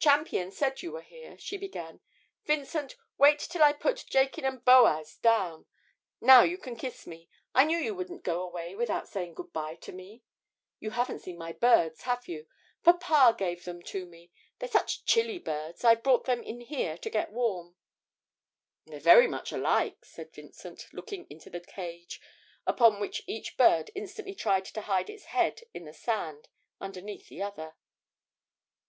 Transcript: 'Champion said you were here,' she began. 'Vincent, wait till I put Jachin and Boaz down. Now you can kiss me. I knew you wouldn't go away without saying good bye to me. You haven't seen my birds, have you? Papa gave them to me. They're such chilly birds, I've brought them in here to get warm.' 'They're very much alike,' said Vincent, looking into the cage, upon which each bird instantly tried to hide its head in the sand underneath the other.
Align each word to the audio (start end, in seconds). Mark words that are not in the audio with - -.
'Champion 0.00 0.50
said 0.50 0.82
you 0.82 0.90
were 0.90 1.02
here,' 1.02 1.38
she 1.38 1.56
began. 1.56 2.00
'Vincent, 2.46 2.96
wait 3.16 3.38
till 3.38 3.62
I 3.62 3.72
put 3.72 4.04
Jachin 4.08 4.44
and 4.44 4.64
Boaz 4.64 5.18
down. 5.18 5.66
Now 6.20 6.42
you 6.42 6.58
can 6.58 6.74
kiss 6.74 7.06
me. 7.06 7.28
I 7.54 7.64
knew 7.64 7.78
you 7.78 7.94
wouldn't 7.94 8.24
go 8.24 8.42
away 8.42 8.74
without 8.74 9.06
saying 9.06 9.34
good 9.34 9.52
bye 9.52 9.76
to 9.76 9.92
me. 9.92 10.24
You 10.80 10.90
haven't 10.90 11.20
seen 11.20 11.38
my 11.38 11.52
birds, 11.52 12.02
have 12.02 12.26
you? 12.26 12.48
Papa 12.82 13.36
gave 13.38 13.64
them 13.64 13.80
to 13.82 14.04
me. 14.04 14.32
They're 14.58 14.68
such 14.68 15.04
chilly 15.04 15.38
birds, 15.38 15.84
I've 15.84 16.02
brought 16.02 16.24
them 16.24 16.42
in 16.42 16.60
here 16.60 16.98
to 16.98 17.08
get 17.08 17.30
warm.' 17.30 17.76
'They're 18.84 18.98
very 18.98 19.28
much 19.28 19.52
alike,' 19.52 20.04
said 20.04 20.34
Vincent, 20.34 20.88
looking 20.92 21.24
into 21.30 21.50
the 21.50 21.60
cage, 21.60 22.20
upon 22.66 22.98
which 22.98 23.22
each 23.28 23.56
bird 23.56 23.92
instantly 23.94 24.34
tried 24.34 24.64
to 24.64 24.80
hide 24.80 25.08
its 25.08 25.26
head 25.26 25.60
in 25.72 25.84
the 25.84 25.92
sand 25.94 26.48
underneath 26.80 27.28
the 27.28 27.40
other. 27.42 27.76